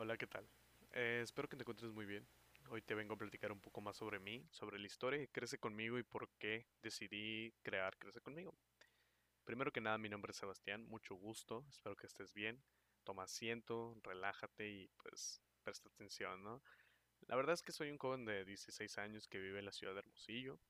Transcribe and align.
Hola, 0.00 0.16
¿qué 0.16 0.28
tal? 0.28 0.48
Eh, 0.92 1.22
espero 1.24 1.48
que 1.48 1.56
te 1.56 1.62
encuentres 1.62 1.90
muy 1.90 2.06
bien. 2.06 2.24
Hoy 2.68 2.82
te 2.82 2.94
vengo 2.94 3.14
a 3.14 3.18
platicar 3.18 3.50
un 3.50 3.60
poco 3.60 3.80
más 3.80 3.96
sobre 3.96 4.20
mí, 4.20 4.46
sobre 4.52 4.78
la 4.78 4.86
historia 4.86 5.18
de 5.18 5.26
Crece 5.26 5.58
conmigo 5.58 5.98
y 5.98 6.04
por 6.04 6.28
qué 6.38 6.68
decidí 6.80 7.52
crear 7.64 7.98
Crece 7.98 8.20
conmigo. 8.20 8.54
Primero 9.42 9.72
que 9.72 9.80
nada, 9.80 9.98
mi 9.98 10.08
nombre 10.08 10.30
es 10.30 10.36
Sebastián, 10.36 10.86
mucho 10.86 11.16
gusto, 11.16 11.66
espero 11.68 11.96
que 11.96 12.06
estés 12.06 12.32
bien. 12.32 12.62
Toma 13.02 13.24
asiento, 13.24 13.96
relájate 14.04 14.68
y 14.70 14.88
pues 14.98 15.42
presta 15.64 15.88
atención, 15.88 16.44
¿no? 16.44 16.62
La 17.26 17.34
verdad 17.34 17.54
es 17.54 17.62
que 17.64 17.72
soy 17.72 17.90
un 17.90 17.98
joven 17.98 18.24
de 18.24 18.44
16 18.44 18.98
años 18.98 19.26
que 19.26 19.40
vive 19.40 19.58
en 19.58 19.64
la 19.64 19.72
ciudad 19.72 19.94
de 19.94 19.98
Hermosillo. 19.98 20.60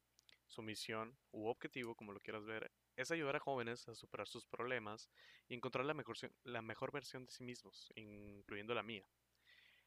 Su 0.47 0.63
misión 0.63 1.19
u 1.33 1.49
objetivo, 1.49 1.95
como 1.95 2.15
lo 2.15 2.21
quieras 2.21 2.47
ver, 2.47 2.73
es 2.99 3.13
ayudar 3.13 3.37
a 3.37 3.41
jóvenes 3.41 3.89
a 3.89 3.95
superar 3.95 4.27
sus 4.27 4.45
problemas 4.45 5.09
y 5.49 5.55
encontrar 5.55 5.85
la 5.85 5.95
mejor, 5.95 6.17
la 6.43 6.63
mejor 6.63 6.91
versión 6.93 7.25
de 7.25 7.31
sí 7.31 7.45
mismos, 7.45 7.93
incluyendo 7.95 8.75
la 8.75 8.83
mía. 8.83 9.05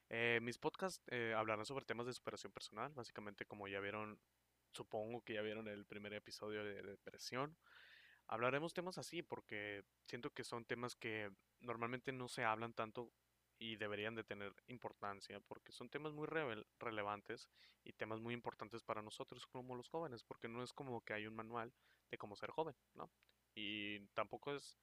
Eh, 0.08 0.40
mis 0.42 0.58
podcasts 0.58 1.04
eh, 1.12 1.34
hablarán 1.36 1.66
sobre 1.66 1.84
temas 1.84 2.06
de 2.06 2.14
superación 2.14 2.54
personal, 2.54 2.94
básicamente 2.94 3.46
como 3.46 3.68
ya 3.68 3.82
vieron, 3.82 4.18
supongo 4.72 5.22
que 5.24 5.34
ya 5.34 5.42
vieron 5.42 5.68
el 5.68 5.86
primer 5.86 6.14
episodio 6.14 6.64
de, 6.64 6.82
depresión. 6.82 7.58
Hablaremos 8.28 8.74
temas 8.74 8.98
así 8.98 9.22
porque 9.22 9.84
siento 10.06 10.30
que 10.30 10.46
son 10.46 10.64
temas 10.64 10.96
que 10.96 11.30
normalmente 11.60 12.14
no 12.14 12.30
se 12.30 12.46
hablan 12.46 12.74
tanto 12.74 13.12
y 13.62 13.76
deberían 13.76 14.16
de 14.16 14.24
tener 14.24 14.52
importancia 14.66 15.40
porque 15.40 15.72
son 15.72 15.88
temas 15.88 16.14
muy 16.14 16.28
relevantes 16.80 17.48
y 17.84 17.94
temas 17.94 18.20
muy 18.20 18.34
importantes 18.34 18.82
para 18.82 19.04
nosotros 19.04 19.46
como 19.46 19.76
los 19.76 19.88
jóvenes 19.88 20.24
porque 20.24 20.48
no 20.48 20.64
es 20.64 20.74
como 20.74 21.02
que 21.02 21.14
hay 21.14 21.28
un 21.28 21.36
manual 21.36 21.72
de 22.10 22.18
cómo 22.18 22.36
ser 22.36 22.50
joven, 22.50 22.76
¿no? 22.96 23.12
Y 23.54 24.00
tampoco 24.16 24.56
es 24.56 24.80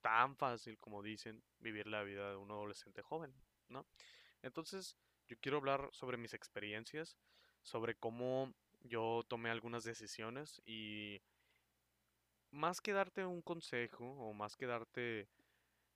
tan 0.00 0.34
fácil 0.34 0.78
como 0.78 1.02
dicen 1.02 1.44
vivir 1.58 1.86
la 1.88 2.02
vida 2.02 2.30
de 2.30 2.36
un 2.36 2.50
adolescente 2.50 3.02
joven, 3.02 3.34
¿no? 3.68 3.86
Entonces, 4.40 4.96
yo 5.28 5.36
quiero 5.38 5.58
hablar 5.58 5.90
sobre 5.92 6.16
mis 6.16 6.32
experiencias, 6.32 7.18
sobre 7.60 7.96
cómo 7.96 8.54
yo 8.80 9.26
tomé 9.28 9.50
algunas 9.50 9.84
decisiones 9.84 10.62
y 10.64 11.20
más 12.50 12.80
que 12.80 12.94
darte 12.94 13.26
un 13.26 13.42
consejo 13.42 14.06
o 14.06 14.32
más 14.32 14.56
que 14.56 14.64
darte 14.64 15.28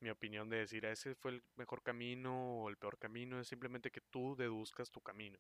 mi 0.05 0.11
opinión 0.11 0.49
de 0.49 0.59
decir 0.59 0.85
ese 0.85 1.15
fue 1.15 1.33
el 1.33 1.43
mejor 1.57 1.83
camino 1.83 2.63
o 2.63 2.69
el 2.69 2.77
peor 2.77 2.99
camino, 2.99 3.41
es 3.41 3.49
simplemente 3.49 3.91
que 3.91 4.01
tú 4.01 4.37
deduzcas 4.37 4.91
tu 4.91 5.01
camino. 5.01 5.39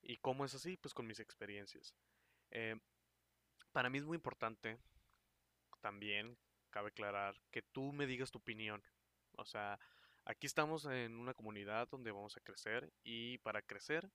¿Y 0.00 0.16
cómo 0.18 0.44
es 0.44 0.54
así? 0.54 0.76
Pues 0.76 0.94
con 0.94 1.06
mis 1.06 1.20
experiencias. 1.20 1.94
Eh, 2.50 2.76
para 3.72 3.90
mí 3.90 3.98
es 3.98 4.04
muy 4.04 4.16
importante 4.16 4.78
también, 5.80 6.38
cabe 6.70 6.88
aclarar, 6.88 7.34
que 7.50 7.62
tú 7.62 7.92
me 7.92 8.06
digas 8.06 8.30
tu 8.30 8.38
opinión. 8.38 8.82
O 9.32 9.44
sea, 9.44 9.78
Aquí 10.28 10.48
estamos 10.48 10.84
en 10.86 11.14
una 11.14 11.34
comunidad 11.34 11.88
donde 11.88 12.10
vamos 12.10 12.36
a 12.36 12.40
crecer 12.40 12.92
y 13.04 13.38
para 13.38 13.62
crecer, 13.62 14.10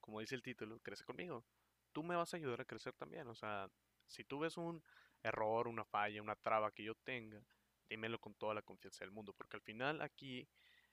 como 0.00 0.18
dice 0.18 0.34
el 0.34 0.42
título, 0.42 0.80
crece 0.80 1.04
conmigo. 1.04 1.44
Tú 1.92 2.02
me 2.02 2.16
vas 2.16 2.34
a 2.34 2.36
ayudar 2.36 2.60
a 2.60 2.64
crecer 2.64 2.94
también. 2.94 3.28
O 3.28 3.34
sea, 3.36 3.70
si 4.08 4.24
tú 4.24 4.40
ves 4.40 4.56
un 4.56 4.82
error, 5.22 5.68
una 5.68 5.84
falla, 5.84 6.20
una 6.20 6.34
traba 6.34 6.72
que 6.72 6.82
yo 6.82 6.96
tenga, 6.96 7.40
dímelo 7.88 8.18
con 8.18 8.34
toda 8.34 8.54
la 8.54 8.62
confianza 8.62 9.04
del 9.04 9.12
mundo, 9.12 9.32
porque 9.32 9.56
al 9.56 9.62
final 9.62 10.00
aquí 10.02 10.48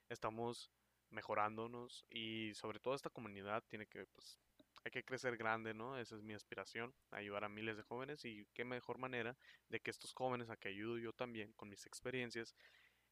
estamos 0.08 0.70
mejorándonos 1.10 2.04
y 2.10 2.52
sobre 2.54 2.80
todo 2.80 2.94
esta 2.94 3.10
comunidad 3.10 3.62
tiene 3.68 3.86
que, 3.86 4.06
pues, 4.06 4.38
hay 4.84 4.90
que 4.90 5.04
crecer 5.04 5.36
grande, 5.36 5.72
¿no? 5.74 5.98
Esa 5.98 6.16
es 6.16 6.22
mi 6.22 6.34
aspiración, 6.34 6.94
ayudar 7.10 7.44
a 7.44 7.48
miles 7.48 7.76
de 7.76 7.82
jóvenes 7.82 8.24
y 8.24 8.46
qué 8.52 8.64
mejor 8.64 8.98
manera 8.98 9.36
de 9.68 9.80
que 9.80 9.90
estos 9.90 10.12
jóvenes 10.12 10.50
a 10.50 10.56
que 10.56 10.68
ayudo 10.68 10.98
yo 10.98 11.12
también 11.12 11.52
con 11.54 11.68
mis 11.68 11.86
experiencias, 11.86 12.54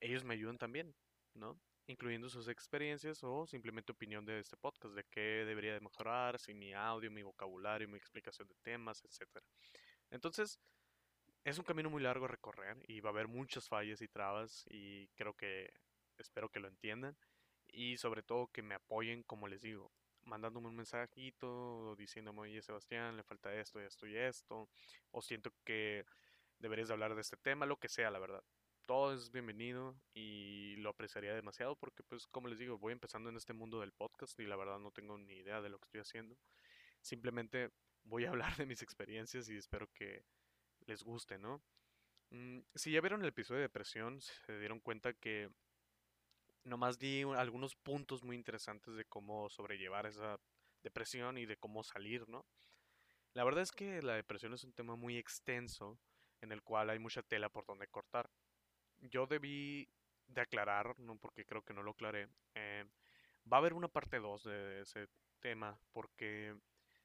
ellos 0.01 0.25
me 0.25 0.35
ayuden 0.35 0.59
también. 0.59 0.95
¿no? 1.35 1.59
Incluyendo 1.87 2.29
sus 2.29 2.49
experiencias 2.49 3.23
o 3.25 3.47
simplemente 3.47 3.93
opinión 3.93 4.25
de 4.25 4.39
este 4.39 4.57
podcast, 4.57 4.95
de 4.95 5.05
qué 5.05 5.45
debería 5.45 5.75
de 5.75 5.81
mejorar, 5.81 6.39
si 6.39 6.55
mi 6.55 6.73
audio, 6.73 7.11
mi 7.11 7.23
vocabulario, 7.23 7.89
mi 7.89 7.99
explicación 7.99 8.49
de 8.49 8.55
temas, 8.63 9.03
etc. 9.05 9.43
Entonces, 10.11 10.59
es 11.45 11.59
un 11.59 11.65
camino 11.65 11.91
muy 11.91 12.03
largo 12.03 12.27
a 12.27 12.29
recorrer 12.29 12.79
y 12.89 13.01
va 13.01 13.11
a 13.11 13.13
haber 13.13 13.29
muchas 13.29 13.69
fallas 13.69 14.01
y 14.01 14.09
trabas 14.09 14.65
y 14.69 15.09
creo 15.09 15.35
que 15.35 15.73
espero 16.19 16.49
que 16.51 16.61
lo 16.61 16.69
entiendan 16.69 17.17
y 17.69 17.97
sobre 17.97 18.23
todo 18.23 18.49
que 18.49 18.63
me 18.63 18.75
apoyen, 18.75 19.23
como 19.23 19.49
les 19.49 19.63
digo, 19.63 19.91
mandándome 20.25 20.69
un 20.69 20.77
mensajito 20.77 21.97
diciéndome, 21.97 22.43
oye 22.43 22.63
Sebastián, 22.63 23.17
le 23.17 23.23
falta 23.23 23.55
esto, 23.55 23.81
esto 23.81 24.07
y 24.07 24.17
esto, 24.17 24.69
o 25.11 25.23
siento 25.23 25.53
que 25.65 26.05
deberías 26.59 26.91
hablar 26.91 27.15
de 27.15 27.23
este 27.23 27.37
tema, 27.37 27.67
lo 27.67 27.79
que 27.79 27.89
sea, 27.89 28.11
la 28.11 28.19
verdad 28.19 28.45
todo 28.87 29.15
es 29.15 29.31
bienvenido 29.31 29.97
y 30.13 30.77
lo 30.77 30.91
apreciaría 30.91 31.35
demasiado 31.35 31.77
porque 31.77 32.03
pues 32.03 32.27
como 32.27 32.49
les 32.49 32.59
digo, 32.59 32.79
voy 32.79 32.93
empezando 32.93 33.31
en 33.31 33.37
este 33.37 33.53
mundo 33.53 33.81
del 33.81 33.93
podcast 33.93 34.39
y 34.41 34.47
la 34.47 34.57
verdad 34.57 34.79
no 34.79 34.91
tengo 34.91 35.17
ni 35.19 35.35
idea 35.35 35.61
de 35.61 35.69
lo 35.69 35.79
que 35.79 35.85
estoy 35.85 36.01
haciendo. 36.01 36.37
Simplemente 37.01 37.71
voy 38.05 38.25
a 38.25 38.31
hablar 38.31 38.57
de 38.57 38.67
mis 38.67 38.83
experiencias 38.83 39.49
y 39.49 39.57
espero 39.57 39.89
que 39.95 40.25
les 40.87 41.03
guste, 41.03 41.39
¿no? 41.39 41.63
Mm, 42.31 42.61
si 42.75 42.93
ya 42.93 43.01
vieron 43.01 43.23
el 43.23 43.29
episodio 43.29 43.59
de 43.59 43.69
depresión, 43.69 44.21
se 44.21 44.59
dieron 44.59 44.81
cuenta 44.81 45.13
que 45.13 45.51
nomás 46.65 46.99
di 46.99 47.23
algunos 47.23 47.75
puntos 47.77 48.23
muy 48.23 48.37
interesantes 48.37 48.95
de 48.95 49.05
cómo 49.05 49.49
sobrellevar 49.51 50.07
esa 50.07 50.39
depresión 50.83 51.39
y 51.39 51.47
de 51.47 51.57
cómo 51.57 51.83
salir, 51.83 52.29
¿no? 52.29 52.47
La 53.35 53.45
verdad 53.45 53.63
es 53.63 53.73
que 53.73 54.03
la 54.03 54.15
depresión 54.15 54.53
es 54.55 54.65
un 54.65 54.73
tema 54.73 54.97
muy 54.97 55.17
extenso 55.17 55.99
en 56.41 56.53
el 56.53 56.63
cual 56.63 56.91
hay 56.91 56.99
mucha 56.99 57.23
tela 57.23 57.49
por 57.49 57.67
donde 57.67 57.89
cortar 57.89 58.31
yo 59.03 59.27
debí 59.27 59.89
de 60.27 60.41
aclarar, 60.41 60.99
no 60.99 61.17
porque 61.17 61.45
creo 61.45 61.63
que 61.63 61.75
no 61.75 61.83
lo 61.83 61.93
aclaré, 61.93 62.29
eh, 62.55 62.85
va 63.51 63.57
a 63.57 63.61
haber 63.61 63.75
una 63.75 63.89
parte 63.89 64.19
2 64.19 64.45
de 64.45 64.81
ese 64.83 65.09
tema 65.41 65.79
porque 65.93 66.57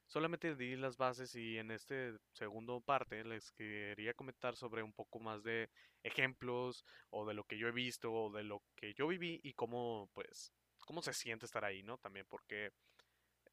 solamente 0.07 0.55
di 0.55 0.75
las 0.75 0.97
bases 0.97 1.35
y 1.35 1.57
en 1.57 1.71
este 1.71 2.17
segundo 2.33 2.81
parte 2.81 3.23
les 3.23 3.51
quería 3.51 4.13
comentar 4.13 4.55
sobre 4.55 4.81
un 4.81 4.93
poco 4.93 5.19
más 5.19 5.43
de 5.43 5.69
ejemplos 6.03 6.85
o 7.09 7.25
de 7.25 7.33
lo 7.33 7.43
que 7.43 7.57
yo 7.57 7.67
he 7.67 7.71
visto 7.71 8.11
o 8.11 8.31
de 8.31 8.43
lo 8.43 8.63
que 8.75 8.93
yo 8.93 9.07
viví 9.07 9.39
y 9.43 9.53
cómo 9.53 10.09
pues 10.13 10.53
cómo 10.85 11.01
se 11.01 11.13
siente 11.13 11.45
estar 11.45 11.65
ahí, 11.65 11.83
¿no? 11.83 11.97
También 11.97 12.25
porque 12.27 12.71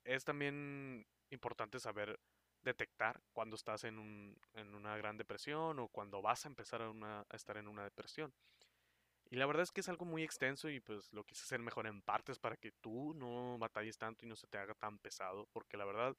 es 0.04 0.24
también 0.24 1.06
importante 1.30 1.80
saber 1.80 2.18
detectar 2.62 3.20
cuando 3.32 3.56
estás 3.56 3.84
en, 3.84 3.98
un, 3.98 4.38
en 4.54 4.74
una 4.74 4.96
gran 4.96 5.16
depresión 5.16 5.78
o 5.78 5.88
cuando 5.88 6.22
vas 6.22 6.44
a 6.44 6.48
empezar 6.48 6.80
a, 6.80 6.90
una, 6.90 7.20
a, 7.28 7.36
estar 7.36 7.56
en 7.56 7.68
una 7.68 7.84
depresión. 7.84 8.32
Y 9.34 9.36
la 9.36 9.46
verdad 9.46 9.64
es 9.64 9.72
que 9.72 9.80
es 9.80 9.88
algo 9.88 10.04
muy 10.04 10.22
extenso 10.22 10.68
y 10.68 10.78
pues 10.78 11.12
lo 11.12 11.24
quise 11.24 11.42
hacer 11.42 11.58
mejor 11.58 11.88
en 11.88 12.02
partes 12.02 12.38
para 12.38 12.56
que 12.56 12.70
tú 12.70 13.14
no 13.14 13.58
batalles 13.58 13.98
tanto 13.98 14.24
y 14.24 14.28
no 14.28 14.36
se 14.36 14.46
te 14.46 14.58
haga 14.58 14.74
tan 14.74 15.00
pesado, 15.00 15.48
porque 15.52 15.76
la 15.76 15.84
verdad 15.84 16.16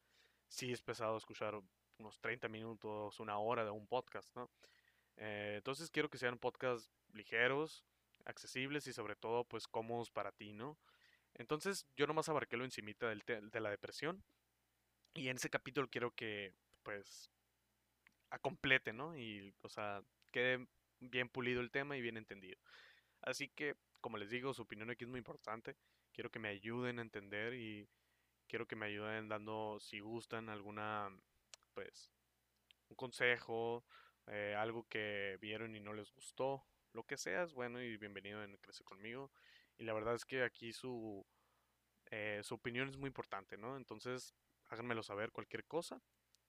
sí 0.49 0.73
es 0.73 0.81
pesado 0.81 1.15
escuchar 1.15 1.57
unos 1.97 2.19
30 2.19 2.49
minutos, 2.49 3.21
una 3.21 3.37
hora 3.37 3.63
de 3.63 3.71
un 3.71 3.87
podcast, 3.87 4.35
¿no? 4.35 4.51
Eh, 5.15 5.53
entonces 5.55 5.89
quiero 5.91 6.09
que 6.09 6.17
sean 6.17 6.37
podcasts 6.37 6.91
ligeros, 7.13 7.85
accesibles 8.25 8.85
y 8.87 8.91
sobre 8.91 9.15
todo 9.15 9.45
pues 9.45 9.65
cómodos 9.65 10.11
para 10.11 10.33
ti, 10.33 10.51
¿no? 10.51 10.77
Entonces 11.35 11.87
yo 11.95 12.07
nomás 12.07 12.27
abarqué 12.27 12.57
lo 12.57 12.65
encimita 12.65 13.07
del 13.07 13.23
de 13.25 13.59
la 13.61 13.69
depresión 13.69 14.25
y 15.13 15.29
en 15.29 15.37
ese 15.37 15.49
capítulo 15.49 15.87
quiero 15.89 16.11
que, 16.11 16.53
pues, 16.83 17.31
a 18.29 18.39
complete, 18.39 18.91
¿no? 18.91 19.17
Y, 19.17 19.53
o 19.61 19.69
sea, 19.69 20.03
quede 20.31 20.67
bien 20.99 21.29
pulido 21.29 21.61
el 21.61 21.71
tema 21.71 21.95
y 21.95 22.01
bien 22.01 22.17
entendido. 22.17 22.59
Así 23.25 23.49
que, 23.49 23.75
como 24.01 24.17
les 24.17 24.29
digo, 24.29 24.53
su 24.53 24.61
opinión 24.61 24.89
aquí 24.89 25.03
es 25.03 25.09
muy 25.09 25.17
importante. 25.17 25.75
Quiero 26.13 26.31
que 26.31 26.39
me 26.39 26.49
ayuden 26.49 26.99
a 26.99 27.01
entender 27.01 27.53
y 27.55 27.89
quiero 28.47 28.67
que 28.67 28.75
me 28.75 28.85
ayuden 28.85 29.27
dando, 29.27 29.79
si 29.79 29.99
gustan, 29.99 30.49
alguna, 30.49 31.09
pues, 31.73 32.13
un 32.89 32.95
consejo, 32.95 33.83
eh, 34.27 34.55
algo 34.57 34.87
que 34.87 35.37
vieron 35.41 35.75
y 35.75 35.79
no 35.79 35.93
les 35.93 36.11
gustó, 36.11 36.65
lo 36.93 37.03
que 37.03 37.17
sea 37.17 37.43
es 37.43 37.53
bueno 37.53 37.81
y 37.81 37.97
bienvenido 37.97 38.43
en 38.43 38.57
Crece 38.57 38.83
conmigo. 38.83 39.31
Y 39.77 39.83
la 39.83 39.93
verdad 39.93 40.15
es 40.15 40.23
que 40.23 40.43
aquí 40.43 40.71
su, 40.71 41.25
eh, 42.11 42.39
su 42.43 42.55
opinión 42.55 42.87
es 42.87 42.97
muy 42.97 43.07
importante, 43.07 43.57
¿no? 43.57 43.75
Entonces, 43.75 44.33
háganmelo 44.69 45.03
saber 45.03 45.31
cualquier 45.31 45.65
cosa. 45.65 46.01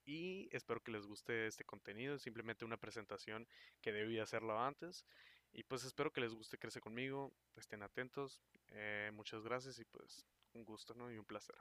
Y 0.05 0.49
espero 0.55 0.81
que 0.81 0.93
les 0.93 1.05
guste 1.05 1.49
este 1.49 1.65
contenido. 1.65 2.15
Es 2.15 2.23
simplemente 2.23 2.65
una 2.65 2.77
presentación 2.77 3.49
que 3.81 3.93
debí 3.93 4.21
hacerlo 4.21 4.61
antes. 4.61 5.05
Y 5.57 5.63
pues 5.63 5.85
espero 5.85 6.13
que 6.13 6.21
les 6.21 6.35
guste 6.35 6.59
Crece 6.59 6.83
conmigo. 6.83 7.33
Estén 7.57 7.83
atentos. 7.83 8.43
Eh, 8.69 9.11
muchas 9.15 9.43
gracias 9.43 9.79
y 9.79 9.87
pues 9.87 10.27
un 10.53 10.67
gusto 10.67 10.95
¿no? 10.95 11.11
y 11.11 11.17
un 11.17 11.25
placer. 11.25 11.57